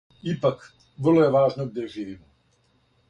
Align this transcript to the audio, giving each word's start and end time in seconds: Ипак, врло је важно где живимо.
Ипак, 0.31 0.61
врло 1.07 1.21
је 1.25 1.35
важно 1.37 1.67
где 1.71 1.85
живимо. 1.97 2.33